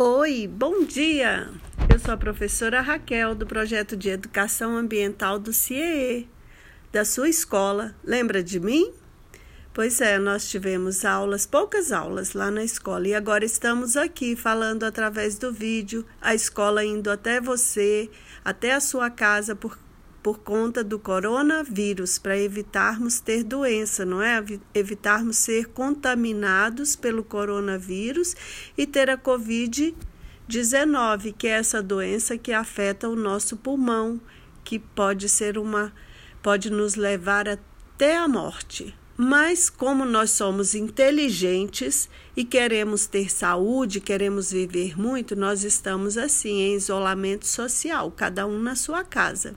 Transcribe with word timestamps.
Oi, 0.00 0.46
bom 0.46 0.84
dia! 0.84 1.50
Eu 1.92 1.98
sou 1.98 2.14
a 2.14 2.16
professora 2.16 2.80
Raquel 2.80 3.34
do 3.34 3.44
projeto 3.44 3.96
de 3.96 4.08
educação 4.08 4.76
ambiental 4.76 5.40
do 5.40 5.52
CIEE, 5.52 6.30
da 6.92 7.04
sua 7.04 7.28
escola. 7.28 7.96
Lembra 8.04 8.40
de 8.40 8.60
mim? 8.60 8.92
Pois 9.74 10.00
é, 10.00 10.16
nós 10.16 10.48
tivemos 10.48 11.04
aulas, 11.04 11.46
poucas 11.46 11.90
aulas 11.90 12.32
lá 12.32 12.48
na 12.48 12.62
escola 12.62 13.08
e 13.08 13.14
agora 13.14 13.44
estamos 13.44 13.96
aqui 13.96 14.36
falando 14.36 14.84
através 14.84 15.36
do 15.36 15.52
vídeo, 15.52 16.06
a 16.20 16.32
escola 16.32 16.84
indo 16.84 17.10
até 17.10 17.40
você, 17.40 18.08
até 18.44 18.74
a 18.74 18.80
sua 18.80 19.10
casa 19.10 19.56
por 19.56 19.76
por 20.28 20.38
conta 20.40 20.84
do 20.84 20.98
coronavírus, 20.98 22.18
para 22.18 22.38
evitarmos 22.38 23.18
ter 23.18 23.42
doença, 23.42 24.04
não 24.04 24.20
é? 24.20 24.44
Evitarmos 24.74 25.38
ser 25.38 25.68
contaminados 25.68 26.94
pelo 26.94 27.24
coronavírus 27.24 28.36
e 28.76 28.86
ter 28.86 29.08
a 29.08 29.16
Covid-19, 29.16 31.32
que 31.32 31.46
é 31.46 31.52
essa 31.52 31.82
doença 31.82 32.36
que 32.36 32.52
afeta 32.52 33.08
o 33.08 33.16
nosso 33.16 33.56
pulmão, 33.56 34.20
que 34.62 34.78
pode 34.78 35.30
ser 35.30 35.56
uma 35.56 35.94
pode 36.42 36.68
nos 36.68 36.94
levar 36.94 37.48
até 37.48 38.18
a 38.18 38.28
morte. 38.28 38.94
Mas 39.16 39.70
como 39.70 40.04
nós 40.04 40.32
somos 40.32 40.74
inteligentes 40.74 42.06
e 42.36 42.44
queremos 42.44 43.06
ter 43.06 43.32
saúde, 43.32 43.98
queremos 43.98 44.52
viver 44.52 44.94
muito, 44.94 45.34
nós 45.34 45.64
estamos 45.64 46.18
assim 46.18 46.60
em 46.60 46.74
isolamento 46.74 47.46
social, 47.46 48.12
cada 48.14 48.46
um 48.46 48.58
na 48.58 48.76
sua 48.76 49.02
casa 49.02 49.56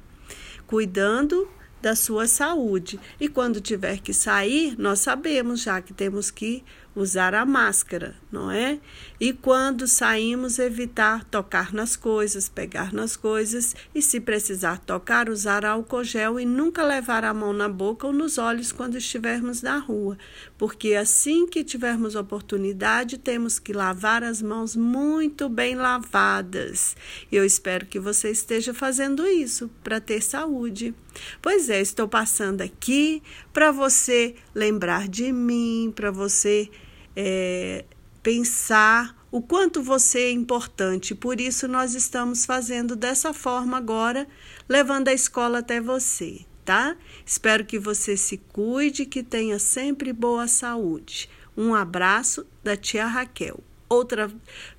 cuidando 0.72 1.50
da 1.82 1.96
sua 1.96 2.28
saúde. 2.28 3.00
E 3.20 3.28
quando 3.28 3.60
tiver 3.60 4.00
que 4.00 4.14
sair, 4.14 4.76
nós 4.78 5.00
sabemos 5.00 5.62
já 5.62 5.82
que 5.82 5.94
temos 5.94 6.30
que 6.30 6.64
usar 6.96 7.34
a 7.34 7.46
máscara, 7.46 8.16
não 8.32 8.52
é? 8.52 8.80
E 9.20 9.32
quando 9.32 9.88
saímos, 9.88 10.60
evitar 10.60 11.24
tocar 11.24 11.74
nas 11.74 11.96
coisas, 11.96 12.50
pegar 12.50 12.92
nas 12.92 13.16
coisas 13.16 13.76
e, 13.96 14.02
se 14.02 14.20
precisar 14.20 14.78
tocar, 14.80 15.30
usar 15.30 15.64
álcool 15.64 16.04
gel 16.04 16.40
e 16.40 16.46
nunca 16.46 16.84
levar 16.84 17.24
a 17.24 17.34
mão 17.34 17.54
na 17.54 17.70
boca 17.70 18.08
ou 18.08 18.14
nos 18.14 18.38
olhos 18.38 18.72
quando 18.72 18.98
estivermos 18.98 19.62
na 19.62 19.78
rua, 19.78 20.18
porque 20.58 20.96
assim 20.96 21.48
que 21.48 21.64
tivermos 21.64 22.16
oportunidade, 22.16 23.18
temos 23.18 23.58
que 23.58 23.72
lavar 23.72 24.24
as 24.24 24.42
mãos 24.42 24.76
muito 24.76 25.48
bem 25.48 25.76
lavadas. 25.76 26.96
Eu 27.32 27.46
espero 27.46 27.86
que 27.86 28.00
você 28.00 28.32
esteja 28.32 28.74
fazendo 28.74 29.26
isso 29.26 29.70
para 29.82 30.02
ter 30.02 30.22
saúde. 30.22 30.94
Pois 31.42 31.70
é, 31.72 31.82
estou 31.82 32.08
passando 32.08 32.62
aqui 32.62 33.24
para 33.54 33.72
você 33.72 34.36
lembrar 34.54 35.08
de 35.08 35.32
mim, 35.32 35.92
para 35.96 36.12
você 36.12 36.70
é, 37.16 37.86
pensar 38.22 39.16
o 39.32 39.42
quanto 39.42 39.82
você 39.82 40.20
é 40.20 40.32
importante. 40.32 41.16
Por 41.16 41.40
isso, 41.40 41.68
nós 41.68 41.96
estamos 41.96 42.46
fazendo 42.46 42.96
dessa 42.96 43.34
forma 43.34 43.78
agora, 43.78 44.28
levando 44.68 45.08
a 45.08 45.14
escola 45.14 45.60
até 45.60 45.80
você, 45.80 46.42
tá? 46.66 46.98
Espero 47.26 47.66
que 47.66 47.80
você 47.80 48.18
se 48.18 48.38
cuide, 48.38 49.06
que 49.06 49.24
tenha 49.24 49.58
sempre 49.58 50.12
boa 50.12 50.48
saúde. 50.48 51.30
Um 51.56 51.74
abraço 51.74 52.46
da 52.64 52.76
tia 52.76 53.06
Raquel. 53.08 53.64
Outra, 53.88 54.32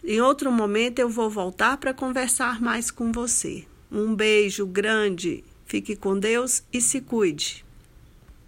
em 0.02 0.20
outro 0.20 0.50
momento 0.50 0.98
eu 0.98 1.08
vou 1.08 1.28
voltar 1.28 1.76
para 1.76 1.92
conversar 1.92 2.60
mais 2.60 2.90
com 2.90 3.12
você. 3.12 3.66
Um 3.90 4.14
beijo 4.14 4.66
grande, 4.66 5.44
fique 5.72 5.96
com 5.96 6.18
Deus 6.18 6.62
e 6.70 6.82
se 6.82 7.00
cuide. 7.00 7.64